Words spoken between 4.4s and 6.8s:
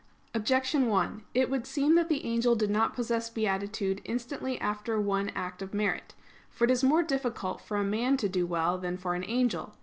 after one act of merit. For it